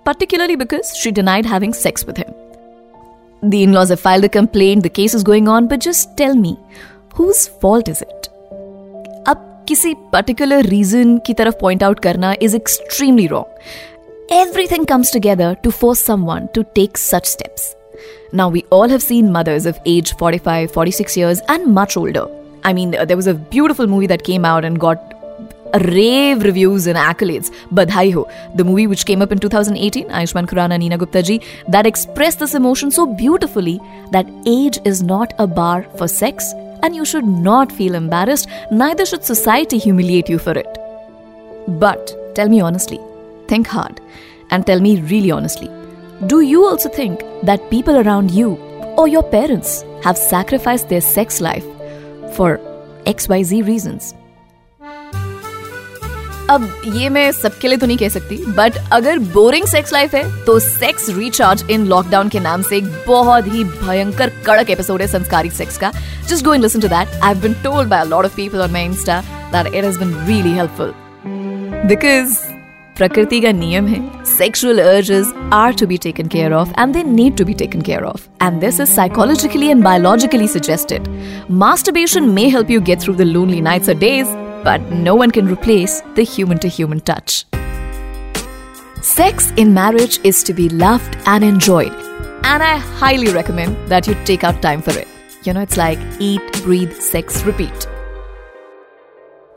particularly 0.08 0.56
because 0.56 0.96
she 0.96 1.10
denied 1.16 1.44
having 1.44 1.74
sex 1.78 2.06
with 2.10 2.16
him. 2.16 2.31
The 3.42 3.62
in 3.62 3.72
laws 3.72 3.90
have 3.90 4.00
filed 4.00 4.24
a 4.24 4.28
complaint, 4.28 4.82
the 4.82 4.90
case 4.90 5.14
is 5.14 5.22
going 5.22 5.48
on, 5.48 5.68
but 5.68 5.80
just 5.80 6.16
tell 6.16 6.34
me, 6.34 6.58
whose 7.14 7.46
fault 7.62 7.88
is 7.88 8.02
it? 8.02 8.28
अब 9.28 9.64
किसी 9.68 9.94
particular 10.12 10.64
reason 10.66 11.16
की 11.26 11.34
तरफ 11.34 11.58
point 11.60 11.82
out 11.84 12.00
करना 12.00 12.34
is 12.42 12.54
extremely 12.54 13.26
wrong 13.26 14.32
everything 14.36 14.86
comes 14.86 15.12
together 15.12 15.54
to 15.64 15.70
force 15.70 16.04
someone 16.06 16.46
to 16.54 16.62
take 16.74 16.98
such 16.98 17.26
steps 17.26 17.74
Now, 18.30 18.46
we 18.50 18.62
all 18.70 18.88
have 18.88 19.02
seen 19.02 19.32
mothers 19.32 19.64
of 19.64 19.78
age 19.86 20.10
45, 20.14 20.70
46 20.70 21.16
years, 21.16 21.40
and 21.48 21.66
much 21.76 21.96
older. 21.96 22.26
I 22.62 22.72
mean, 22.72 22.90
there 22.90 23.16
was 23.16 23.26
a 23.26 23.34
beautiful 23.34 23.86
movie 23.86 24.06
that 24.08 24.22
came 24.22 24.44
out 24.44 24.64
and 24.64 24.78
got 24.78 25.11
rave 25.79 26.43
reviews 26.43 26.87
and 26.87 26.97
accolades. 26.97 27.51
Badhai 27.71 28.13
Ho, 28.13 28.27
the 28.55 28.63
movie 28.63 28.87
which 28.87 29.05
came 29.05 29.21
up 29.21 29.31
in 29.31 29.39
2018, 29.39 30.07
Ayushman 30.09 30.45
Khurrana, 30.45 30.77
Neena 30.79 30.97
Gupta 30.97 31.23
ji, 31.23 31.41
that 31.67 31.85
expressed 31.85 32.39
this 32.39 32.55
emotion 32.55 32.91
so 32.91 33.05
beautifully 33.05 33.79
that 34.11 34.27
age 34.45 34.79
is 34.85 35.03
not 35.03 35.33
a 35.39 35.47
bar 35.47 35.83
for 35.97 36.07
sex 36.07 36.51
and 36.83 36.95
you 36.95 37.05
should 37.05 37.25
not 37.25 37.71
feel 37.71 37.95
embarrassed, 37.95 38.47
neither 38.71 39.05
should 39.05 39.23
society 39.23 39.77
humiliate 39.77 40.29
you 40.29 40.37
for 40.37 40.51
it. 40.51 40.77
But 41.67 42.13
tell 42.35 42.49
me 42.49 42.61
honestly, 42.61 42.99
think 43.47 43.67
hard. 43.67 43.99
and 44.53 44.65
tell 44.65 44.79
me 44.85 45.01
really 45.01 45.31
honestly 45.31 45.69
do 46.27 46.39
you 46.41 46.65
also 46.65 46.89
think 46.89 47.21
that 47.43 47.69
people 47.69 47.97
around 47.97 48.31
you 48.31 48.55
or 48.97 49.07
your 49.07 49.23
parents 49.23 49.83
have 50.03 50.17
sacrificed 50.17 50.87
their 50.89 51.01
sex 51.01 51.41
life 51.41 51.65
for 52.35 52.59
XYZ 53.05 53.67
reasons? 53.67 54.13
अब 56.49 56.81
ये 56.85 57.09
मैं 57.09 57.31
सबके 57.31 57.67
लिए 57.67 57.77
तो 57.77 57.87
नहीं 57.87 57.97
कह 57.97 58.09
सकती 58.09 58.37
but 58.47 58.77
अगर 58.91 59.19
बोरिंग 59.33 59.65
सेक्स 59.65 59.93
लाइफ 59.93 60.15
है 60.15 60.23
तो 60.45 60.57
सेक्स 60.59 61.09
रिचार्ज 61.09 61.63
इन 61.71 61.85
लॉकडाउन 61.87 62.29
के 62.29 62.39
नाम 62.39 62.61
से 62.61 62.77
एक 62.77 62.91
बहुत 63.07 63.47
ही 63.53 63.63
भयंकर 63.63 64.31
कड़क 64.45 64.69
एपिसोड 64.69 65.01
है 65.01 65.07
संस्कारी 65.07 65.49
सेक्स 65.49 65.77
का। 65.77 65.91
Just 66.29 66.45
go 66.45 66.53
and 66.53 66.63
listen 66.63 66.81
to 66.81 66.87
that 66.87 67.07
I 67.13 67.33
have 67.33 67.41
been 67.41 67.53
told 67.63 67.89
by 67.89 68.01
a 68.01 68.03
lot 68.03 68.25
of 68.25 68.35
people 68.35 68.61
on 68.61 68.71
my 68.71 68.85
insta 68.85 69.21
that 69.53 69.73
it 69.75 69.83
has 69.83 69.99
been 69.99 70.15
really 70.27 70.53
helpful 70.53 70.93
because 71.87 72.37
प्रकृति 72.97 73.39
का 73.41 73.51
नियम 73.51 73.87
है 73.87 74.01
sexual 74.27 74.81
urges 74.81 75.33
are 75.53 75.73
to 75.73 75.87
be 75.87 75.97
taken 75.97 76.27
care 76.27 76.53
of 76.53 76.79
and 76.79 76.93
they 76.93 77.03
need 77.03 77.37
to 77.37 77.45
be 77.45 77.53
taken 77.53 77.81
care 77.81 78.03
of 78.03 78.27
and 78.43 78.59
this 78.61 78.79
is 78.79 78.89
psychologically 78.89 79.67
and 79.67 79.83
biologically 79.83 80.47
suggested 80.49 81.07
masturbation 81.51 82.29
may 82.29 82.47
help 82.49 82.71
you 82.71 82.81
get 82.81 83.01
through 83.01 83.13
the 83.13 83.21
lonely 83.21 83.61
nights 83.61 83.89
और 83.89 83.95
days 83.95 84.42
but 84.64 84.80
no 84.92 85.14
one 85.14 85.30
can 85.30 85.46
replace 85.48 86.00
the 86.14 86.22
human 86.24 86.58
to 86.58 86.68
human 86.68 87.00
touch. 87.00 87.44
Sex 89.02 89.52
in 89.56 89.72
marriage 89.74 90.18
is 90.24 90.42
to 90.44 90.52
be 90.52 90.68
loved 90.68 91.16
and 91.26 91.44
enjoyed, 91.44 91.92
and 92.44 92.62
I 92.62 92.76
highly 93.02 93.32
recommend 93.32 93.76
that 93.88 94.06
you 94.06 94.16
take 94.24 94.44
out 94.44 94.60
time 94.60 94.82
for 94.82 94.98
it. 94.98 95.06
You 95.44 95.54
know, 95.54 95.62
it's 95.62 95.76
like 95.76 95.98
eat, 96.20 96.62
breathe, 96.64 96.92
sex, 97.12 97.44
repeat. 97.44 97.88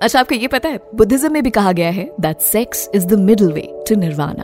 अच्छा 0.01 0.19
आपको 0.19 0.35
ये 0.35 0.47
पता 0.47 0.69
है 0.69 0.79
Buddhism 0.95 1.31
में 1.33 1.43
भी 1.43 1.49
कहा 1.55 1.71
गया 1.71 1.89
है 1.91 2.09
that 2.21 2.39
sex 2.41 2.89
is 2.95 3.05
the 3.07 3.19
middle 3.19 3.51
way 3.53 3.61
to 3.89 3.95
nirvana 3.95 4.43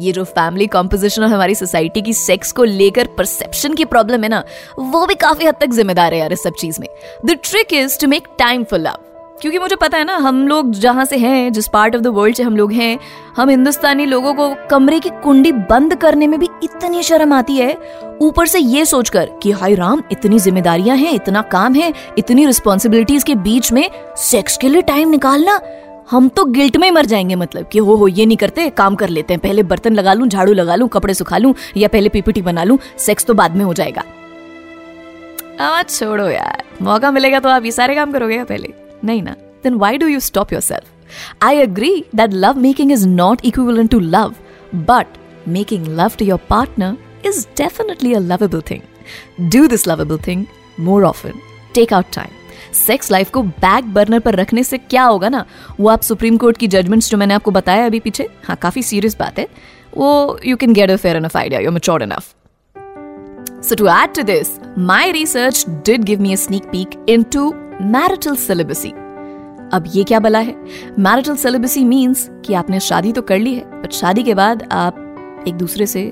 ये 0.00 0.12
जो 0.12 0.24
फैमिली 0.24 0.66
कॉम्पोजिशन 0.66 1.22
और 1.22 1.28
हमारी 1.28 1.54
सोसाइटी 1.54 2.02
की 2.02 2.12
सेक्स 2.14 2.52
को 2.52 2.64
लेकर 2.64 3.06
परसेप्शन 3.18 3.74
की 3.74 3.84
प्रॉब्लम 3.94 4.22
है 4.22 4.28
ना 4.28 4.42
वो 4.78 5.06
भी 5.06 5.14
काफी 5.22 5.46
हद 5.46 5.54
तक 5.60 5.70
जिम्मेदार 5.74 6.14
है 6.14 6.18
यार 6.20 6.32
इस 6.32 6.42
सब 6.42 6.54
चीज 6.60 6.78
में 6.80 6.88
the 7.26 7.38
trick 7.44 7.72
is 7.74 7.98
to 8.00 8.08
make 8.08 8.26
time 8.38 8.64
for 8.70 8.80
love 8.80 9.09
क्योंकि 9.41 9.59
मुझे 9.59 9.75
पता 9.75 9.97
है 9.97 10.03
ना, 10.03 10.15
हम 10.15 10.47
लोग 10.47 10.71
जहाँ 10.71 11.05
से 11.05 11.17
हैं, 11.17 11.51
जिस 11.53 11.67
पार्ट 11.67 11.95
ऑफ़ 11.95 12.01
द 12.01 12.07
वर्ल्ड 12.07 12.35
से 12.35 12.43
हम 12.43 12.55
लोग 12.57 12.71
हैं, 12.71 12.99
हम 13.37 13.49
हिंदुस्तानी 13.49 14.05
लोगों 14.05 14.33
को 14.33 14.53
कमरे 14.69 14.99
की 14.99 15.09
कुंडी 15.23 15.51
बंद 15.51 15.95
करने 15.95 16.27
में 16.27 16.39
भी 16.39 16.49
इतनी 16.63 17.03
शर्म 17.03 17.33
आती 17.33 17.57
है। 17.57 17.75
ऊपर 18.21 18.47
से 18.47 18.59
ये 18.59 18.85
सोचकर 18.85 19.29
कि 19.43 19.51
हाय 19.51 19.75
राम, 19.75 20.03
इतनी 20.11 20.39
जिम्मेदारियाँ 20.39 20.97
हैं, 20.97 21.13
इतना 21.13 21.41
काम 21.41 21.73
है, 21.73 21.93
इतनी 22.17 22.45
रिस्पॉन्सिबिलिटीज 22.45 23.23
के 23.23 23.35
बीच 23.35 23.71
में 23.71 23.89
सेक्स 24.17 24.57
के 24.57 24.69
लिए 24.69 24.81
टाइम 24.81 25.09
निकालना, 25.09 25.59
हम 26.11 26.27
तो 26.27 26.45
गिल्ट 26.45 26.77
में 26.77 26.89
मर 26.91 27.05
जाएँगे 27.05 27.35
मतलब 27.35 27.67
कि 27.67 27.79
हो 27.79 27.95
हो, 27.95 28.07
ये 28.07 28.25
नहीं 28.25 28.37
करते, 28.37 28.69
काम 28.69 28.95
कर 28.95 29.09
लेते 29.09 29.33
हैं। 29.33 29.41
पहले 29.41 29.63
बर्तन 29.63 29.93
लगा 29.93 30.13
लूँ, 30.13 30.27
झाड़ू 30.27 30.53
लगा 30.53 30.75
लूँ, 30.75 30.87
कपड़े 30.87 31.13
सुखा 31.13 31.37
लूँ, 31.37 31.53
या 31.77 31.87
पहले 31.87 32.09
पीपीटी 32.09 32.41
बना 32.41 32.63
लूँ 32.63 32.77
सेक्स 32.97 33.25
तो 33.25 33.33
बाद 33.33 33.55
में 33.55 33.65
हो 33.65 33.73
जाएगा। 33.73 34.03
छोड़ो 35.81 36.27
यार, 36.29 36.63
मौका 36.81 37.11
मिलेगा 37.11 37.39
तो 37.39 37.49
आप 37.49 37.65
ये 37.65 37.71
सारे 37.71 37.95
काम 37.95 38.11
करोगे 38.11 38.35
या 38.35 38.43
पहले? 38.43 38.80
naina, 39.02 39.36
then 39.62 39.78
why 39.78 39.96
do 39.96 40.08
you 40.08 40.20
stop 40.20 40.52
yourself? 40.52 40.84
I 41.40 41.54
agree 41.54 42.04
that 42.12 42.32
love 42.32 42.56
making 42.56 42.90
is 42.90 43.06
not 43.06 43.44
equivalent 43.44 43.90
to 43.92 44.00
love, 44.00 44.38
but 44.72 45.06
making 45.46 45.96
love 45.96 46.16
to 46.18 46.24
your 46.24 46.38
partner 46.38 46.96
is 47.22 47.46
definitely 47.54 48.14
a 48.14 48.20
lovable 48.20 48.60
thing. 48.60 48.82
Do 49.48 49.68
this 49.68 49.86
lovable 49.86 50.18
thing 50.18 50.48
more 50.78 51.04
often. 51.04 51.40
Take 51.72 51.92
out 51.92 52.12
time. 52.12 52.34
Sex 52.74 53.10
life 53.10 53.30
को 53.30 53.42
back 53.42 53.84
burner 53.94 54.20
पर 54.20 54.34
रखने 54.34 54.62
से 54.64 54.78
क्या 54.78 55.04
होगा 55.04 55.28
ना 55.28 55.44
वो 55.80 55.88
आप 55.88 56.02
supreme 56.02 56.36
court 56.36 56.56
की 56.56 56.68
जजमेंट्स 56.68 57.10
जो 57.10 57.18
मैंने 57.18 57.34
आपको 57.34 57.50
बताया 57.50 57.86
अभी 57.86 58.00
पीछे 58.00 58.28
हाँ 58.44 58.56
काफी 58.62 58.82
सीरियस 58.82 59.16
बात 59.18 59.38
है 59.38 59.46
वो 59.96 60.38
you 60.46 60.56
can 60.56 60.72
get 60.72 60.90
a 60.90 60.96
fair 60.96 61.16
enough 61.16 61.36
idea 61.36 61.60
you 61.60 61.70
mature 61.70 62.02
enough 62.02 62.34
So 63.62 63.76
to 63.78 63.86
add 63.88 64.12
to 64.16 64.22
this, 64.26 64.50
my 64.88 65.10
research 65.14 65.60
did 65.86 66.04
give 66.08 66.20
me 66.24 66.32
a 66.34 66.36
sneak 66.36 66.66
peek 66.72 66.92
into 67.14 67.40
marital 67.81 68.35
celibacy 68.35 68.89
अब 69.73 69.83
ये 69.93 70.03
क्या 70.03 70.19
बला 70.19 70.39
है 70.39 70.55
मैरिटल 70.99 71.35
सेलिबसी 71.35 71.83
मीन्स 71.83 72.29
कि 72.45 72.53
आपने 72.53 72.79
शादी 72.79 73.11
तो 73.13 73.21
कर 73.21 73.39
ली 73.39 73.53
है 73.55 73.81
बट 73.81 73.91
शादी 73.93 74.23
के 74.23 74.33
बाद 74.35 74.67
आप 74.71 75.45
एक 75.47 75.55
दूसरे 75.57 75.85
से 75.85 76.03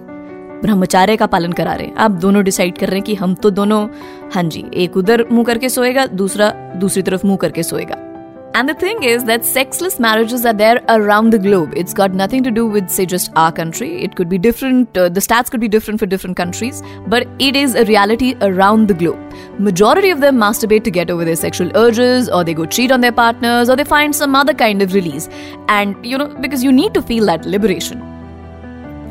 ब्रह्मचार्य 0.64 1.18
का 1.18 1.26
पालन 1.28 1.52
करा 1.54 1.74
रहे 1.74 1.88
हैं 1.88 1.96
आप 1.96 2.12
दोनों 2.22 2.44
डिसाइड 2.44 2.78
कर 2.78 2.88
रहे 2.88 2.98
हैं 2.98 3.06
कि 3.06 3.16
हम 3.16 3.36
तो 3.36 3.50
दोनों 3.50 3.88
हाँ 4.36 4.44
जी 4.44 4.66
एक 4.84 4.98
उधर 4.98 5.28
मुँह 5.32 5.46
करके 5.46 5.70
सोएगा 5.70 6.06
दूसरा 6.22 6.52
दूसरी 6.76 7.02
तरफ़ 7.02 7.28
मुँह 7.28 7.38
करके 7.42 7.64
सोएगा 7.64 8.06
And 8.54 8.68
the 8.68 8.74
thing 8.74 9.04
is 9.04 9.24
that 9.26 9.46
sexless 9.46 10.00
marriages 10.00 10.44
are 10.44 10.54
there 10.54 10.82
around 10.90 11.32
the 11.32 11.38
globe. 11.38 11.74
It's 11.78 11.94
got 11.94 12.14
nothing 12.14 12.44
to 12.44 12.52
do 12.52 12.66
with, 12.66 12.90
say, 12.90 13.06
just 13.06 13.32
our 13.36 13.52
country. 13.52 14.04
It 14.04 14.16
could 14.16 14.28
be 14.28 14.40
different, 14.40 14.98
uh, 14.98 15.08
the 15.08 15.20
stats 15.20 15.52
could 15.52 15.62
be 15.62 15.68
different 15.68 16.00
for 16.00 16.08
different 16.08 16.36
countries, 16.36 16.82
but 17.08 17.28
it 17.38 17.56
is 17.56 17.76
a 17.76 17.86
reality 17.86 18.36
around 18.42 18.88
the 18.88 18.96
globe. 18.96 19.29
Majority 19.60 20.10
of 20.10 20.22
them 20.22 20.38
masturbate 20.38 20.86
to 20.86 20.92
get 20.92 21.12
over 21.12 21.26
their 21.26 21.36
sexual 21.36 21.70
urges, 21.76 22.30
or 22.30 22.46
they 22.46 22.54
go 22.54 22.66
cheat 22.66 22.94
on 22.94 23.02
their 23.02 23.12
partners, 23.12 23.70
or 23.70 23.76
they 23.76 23.84
find 23.84 24.16
some 24.16 24.34
other 24.34 24.54
kind 24.54 24.82
of 24.82 24.94
release. 24.94 25.28
And, 25.68 25.98
you 26.06 26.18
know, 26.18 26.30
because 26.30 26.64
you 26.64 26.72
need 26.72 26.94
to 26.94 27.02
feel 27.02 27.26
that 27.26 27.46
liberation. 27.46 28.00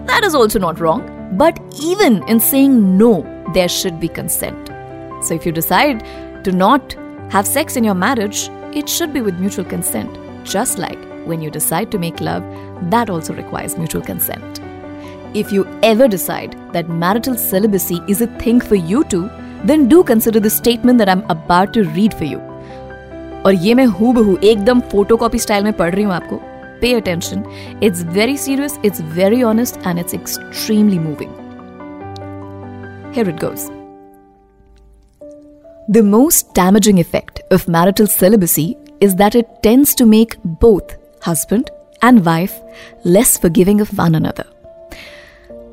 That 0.06 0.24
is 0.24 0.34
also 0.34 0.58
not 0.58 0.80
wrong. 0.80 1.36
But 1.36 1.60
even 1.82 2.26
in 2.28 2.40
saying 2.40 2.96
no, 2.96 3.26
there 3.52 3.68
should 3.68 4.00
be 4.00 4.08
consent. 4.08 4.68
So 5.22 5.34
if 5.34 5.44
you 5.44 5.52
decide 5.52 6.02
to 6.44 6.52
not 6.52 6.94
have 7.28 7.46
sex 7.46 7.76
in 7.76 7.84
your 7.84 7.94
marriage, 7.94 8.48
it 8.72 8.88
should 8.88 9.12
be 9.12 9.20
with 9.20 9.38
mutual 9.38 9.66
consent, 9.66 10.10
just 10.44 10.78
like 10.78 10.98
when 11.26 11.42
you 11.42 11.50
decide 11.50 11.90
to 11.90 11.98
make 11.98 12.22
love, 12.22 12.42
that 12.90 13.10
also 13.10 13.34
requires 13.34 13.76
mutual 13.76 14.00
consent. 14.00 14.62
If 15.34 15.52
you 15.52 15.68
ever 15.82 16.08
decide 16.08 16.56
that 16.72 16.88
marital 16.88 17.36
celibacy 17.36 18.00
is 18.08 18.22
a 18.22 18.26
thing 18.38 18.62
for 18.62 18.76
you 18.76 19.04
too, 19.04 19.28
then 19.64 19.88
do 19.88 20.02
consider 20.02 20.40
the 20.40 20.50
statement 20.50 20.98
that 20.98 21.08
I'm 21.08 21.24
about 21.30 21.72
to 21.74 21.84
read 21.96 22.14
for 22.14 22.24
you. 22.24 22.38
और 23.46 23.54
ये 23.54 23.74
मैं 23.74 23.86
हूँ 23.86 24.12
बहू 24.14 24.36
एकदम 24.44 24.80
photocopy 24.92 25.38
style 25.38 25.64
में 25.64 25.72
पढ़ 25.72 25.94
रही 25.94 26.04
हूँ 26.04 26.12
आपको 26.12 26.40
pay 26.80 26.92
attention 26.94 27.44
it's 27.82 28.02
very 28.16 28.36
serious 28.36 28.78
it's 28.84 29.00
very 29.18 29.42
honest 29.42 29.86
and 29.86 29.98
it's 29.98 30.14
extremely 30.14 30.98
moving 30.98 31.46
Here 33.12 33.28
it 33.30 33.38
goes. 33.40 33.62
The 35.88 36.02
most 36.02 36.52
damaging 36.54 36.98
effect 37.00 37.40
of 37.50 37.66
marital 37.66 38.06
celibacy 38.06 38.76
is 39.00 39.14
that 39.16 39.34
it 39.34 39.46
tends 39.62 39.94
to 39.94 40.06
make 40.06 40.36
both 40.44 40.92
husband 41.22 41.70
and 42.02 42.24
wife 42.24 42.60
less 43.04 43.36
forgiving 43.38 43.80
of 43.80 43.94
one 43.98 44.18
another. 44.20 44.46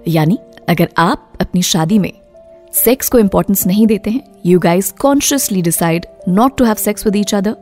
यानी 0.07 0.37
अगर 0.69 0.89
आप 0.97 1.33
अपनी 1.41 1.61
शादी 1.61 1.99
में 1.99 2.11
sex 2.75 3.09
को 3.09 3.19
importance 3.19 3.65
नहीं 3.67 3.85
देते 3.87 4.09
हैं। 4.09 4.21
You 4.45 4.59
guys 4.59 4.93
consciously 4.99 5.61
decide 5.61 6.05
not 6.29 6.57
to 6.57 6.65
have 6.65 6.75
sex 6.75 7.05
with 7.05 7.15
each 7.15 7.33
other 7.35 7.55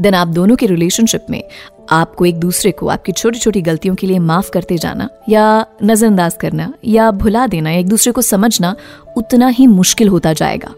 then 0.00 0.14
आप 0.14 0.28
दोनों 0.28 0.56
के 0.56 0.66
रिलेशनशिप 0.66 1.26
में 1.30 1.42
आपको 1.90 2.24
एक 2.26 2.38
दूसरे 2.40 2.70
को 2.72 2.88
आपकी 2.88 3.12
छोटी 3.12 3.38
छोटी 3.38 3.60
गलतियों 3.62 3.94
के 3.94 4.06
लिए 4.06 4.18
माफ़ 4.20 4.50
करते 4.50 4.76
जाना 4.78 5.08
या 5.28 5.44
नजरअंदाज 5.82 6.34
करना 6.40 6.72
या 6.84 7.10
भुला 7.12 7.46
देना, 7.46 7.70
एक 7.70 7.88
दूसरे 7.88 8.12
को 8.12 8.22
समझना 8.22 8.74
उतना 9.16 9.48
ही 9.48 9.66
मुश्किल 9.66 10.08
होता 10.08 10.32
जाएगा। 10.32 10.74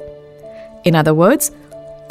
In 0.86 0.94
other 0.94 1.10
words 1.12 1.52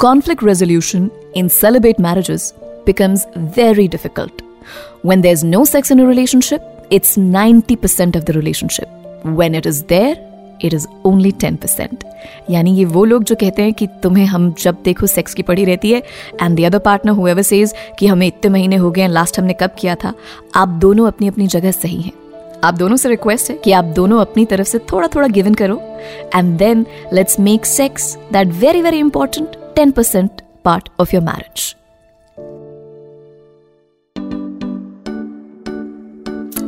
conflict 0.00 0.44
resolution 0.44 1.10
in 1.36 1.48
celibate 1.50 2.00
marriages 2.00 2.52
becomes 2.86 3.26
very 3.56 3.88
difficult 3.88 4.42
when 5.06 5.20
there 5.20 5.32
is 5.32 5.46
no 5.46 5.64
sex 5.64 5.92
in 5.92 6.06
relationship 6.08 6.88
it's 6.92 7.18
ninety 7.18 7.76
percent 7.76 8.16
of 8.16 8.24
the 8.24 8.30
relationship 8.30 9.22
when 9.26 9.54
it 9.54 9.66
is 9.66 9.82
there 9.88 10.29
it 10.64 10.74
is 10.74 10.86
only 11.04 11.30
ten 11.30 11.56
percent 11.56 12.04
यानी 12.50 12.74
ये 12.76 12.84
वो 12.84 13.04
लोग 13.04 13.24
जो 13.24 13.34
कहते 13.34 13.62
हैं 13.62 13.72
कि 13.72 13.86
तुम्हें 13.86 14.26
हम 14.26 14.54
जब 14.62 14.76
देखो 14.84 15.06
सेक्स 15.06 15.34
की 15.34 15.42
पड़ी 15.42 15.64
रहती 15.64 15.90
है 15.90 16.02
and 16.42 16.60
the 16.60 16.64
other 16.64 16.78
partner 16.78 17.12
however 17.12 17.42
says 17.42 17.74
कि 17.98 18.06
हमें 18.06 18.26
इतने 18.26 18.50
महीने 18.50 18.76
हो 18.76 18.90
गए 18.90 19.06
लास्ट 19.06 19.38
हमने 19.38 19.52
कब 19.52 19.70
किया 19.78 19.94
था, 19.94 20.14
आप 20.54 20.68
दोनों 20.68 21.06
अपनी 21.06 21.28
अपनी 21.28 21.46
जगह 21.46 21.70
सही 21.70 22.00
हैं। 22.00 22.12
आप 22.64 22.74
दोनों 22.74 22.96
से 22.96 23.08
रिक्वेस्ट 23.08 23.50
है 23.50 23.56
कि 23.56 23.72
आप 23.72 23.84
दोनों 23.84 24.20
अपनी 24.20 24.44
तरफ़ 24.44 24.66
से 24.66 24.78
थोड़ा 24.78 25.08
थोड़ा 25.08 25.28
गिवन 25.28 25.54
करो 25.54 25.80
and 26.34 26.58
then 26.58 26.86
let's 27.12 27.40
make 27.40 27.66
sex 27.66 28.16
that 28.32 28.46
very 28.46 28.82
very 28.82 28.98
important 28.98 29.48
ten 29.76 29.90
percent 29.90 30.30
part 30.64 30.88
of 31.00 31.14
your 31.14 31.24
marriage 31.24 31.76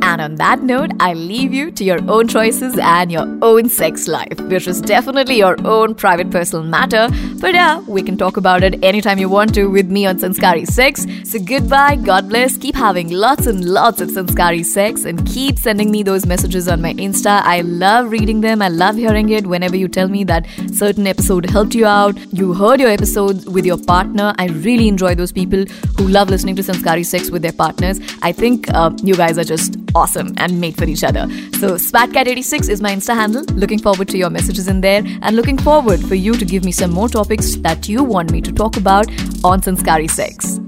And 0.03 0.21
on 0.21 0.35
that 0.35 0.63
note, 0.63 0.91
I 0.99 1.15
leave 1.15 1.55
you 1.55 1.71
to 1.71 1.85
your 1.85 2.01
own 2.11 2.27
choices 2.27 2.77
and 2.77 3.11
your 3.11 3.27
own 3.41 3.69
sex 3.69 4.09
life, 4.09 4.39
which 4.41 4.67
is 4.67 4.81
definitely 4.81 5.39
your 5.39 5.57
own 5.65 5.95
private 5.95 6.31
personal 6.31 6.65
matter. 6.65 7.09
But 7.41 7.55
yeah, 7.55 7.81
we 7.83 8.03
can 8.03 8.17
talk 8.17 8.37
about 8.37 8.65
it 8.65 8.83
anytime 8.85 9.19
you 9.19 9.29
want 9.29 9.55
to 9.55 9.67
with 9.67 9.91
me 9.91 10.05
on 10.07 10.19
Sanskari 10.19 10.67
Sex. 10.67 11.07
So 11.25 11.39
goodbye, 11.39 11.97
God 11.97 12.29
bless, 12.29 12.57
keep 12.57 12.75
having 12.75 13.11
lots 13.11 13.47
and 13.47 13.65
lots 13.65 14.01
of 14.01 14.11
Sanskari 14.11 14.65
Sex 14.65 15.05
and 15.05 15.25
keep 15.27 15.59
sending 15.59 15.91
me 15.91 16.03
those 16.03 16.27
messages 16.27 16.69
on 16.69 16.83
my 16.83 16.95
Insta. 16.95 17.41
I 17.45 17.61
love 17.61 18.11
reading 18.11 18.41
them, 18.41 18.61
I 18.61 18.69
love 18.69 18.97
hearing 18.97 19.31
it 19.31 19.47
whenever 19.47 19.77
you 19.77 19.89
tell 19.89 20.09
me 20.09 20.25
that 20.25 20.47
certain 20.75 21.07
episode 21.07 21.49
helped 21.49 21.75
you 21.75 21.87
out, 21.87 22.19
you 22.35 22.53
heard 22.55 22.81
your 22.81 22.91
episode 22.91 23.47
with 23.47 23.65
your 23.65 23.79
partner. 23.79 24.35
I 24.37 24.49
really 24.49 24.89
enjoy 24.89 25.15
those 25.15 25.33
people 25.33 25.65
who 25.97 26.09
love 26.09 26.29
listening 26.29 26.57
to 26.57 26.63
Sanskari 26.63 27.05
Sex 27.05 27.31
with 27.31 27.43
their 27.43 27.53
partners. 27.53 28.01
I 28.21 28.33
think 28.33 28.69
uh, 28.75 28.91
you 29.03 29.15
guys 29.15 29.39
are 29.39 29.45
just 29.45 29.82
awesome 29.95 30.35
and 30.37 30.61
made 30.61 30.77
for 30.77 30.85
each 30.85 31.05
other. 31.05 31.27
So 31.59 31.75
SpatCat86 31.77 32.69
is 32.69 32.81
my 32.81 32.95
Insta 32.95 33.15
handle. 33.15 33.45
Looking 33.55 33.79
forward 33.79 34.09
to 34.09 34.19
your 34.19 34.31
messages 34.31 34.69
in 34.69 34.81
there 34.81 35.03
and 35.23 35.37
looking 35.37 35.59
forward 35.59 36.01
for 36.01 36.15
you 36.15 36.35
to 36.35 36.45
give 36.45 36.65
me 36.65 36.73
some 36.73 36.91
more 36.91 37.09
topics 37.09 37.57
that 37.57 37.89
you 37.89 38.05
want 38.05 38.33
me 38.33 38.41
to 38.41 38.53
talk 38.53 38.77
about 38.77 39.09
on 39.45 39.61
Sanskari 39.63 40.09
Sex. 40.09 40.61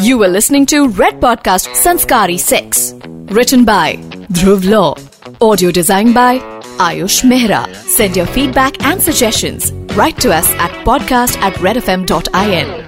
You 0.00 0.16
were 0.18 0.28
listening 0.28 0.64
to 0.66 0.88
Red 0.88 1.20
Podcast 1.20 1.74
Sanskari 1.74 2.38
Sex. 2.38 2.94
Written 3.32 3.64
by 3.64 3.96
Dhruv 4.30 4.68
Law. 4.68 4.94
Audio 5.40 5.70
designed 5.70 6.14
by 6.14 6.38
Ayush 6.78 7.24
Mehra. 7.24 7.66
Send 7.74 8.16
your 8.16 8.26
feedback 8.26 8.82
and 8.84 9.02
suggestions. 9.02 9.72
Write 9.96 10.18
to 10.18 10.32
us 10.32 10.48
at 10.52 10.70
podcast 10.86 11.36
at 11.38 11.54
redfm.in. 11.54 12.87